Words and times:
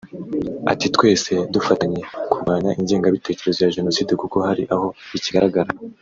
Ati 0.71 0.87
“Twese 0.95 1.31
dufatanye 1.53 2.01
kurwanya 2.31 2.71
ingengabitekerezo 2.79 3.59
ya 3.61 3.73
Jenoside 3.77 4.11
kuko 4.21 4.35
hari 4.47 4.63
aho 4.73 4.87
ikigaragara 5.17 5.69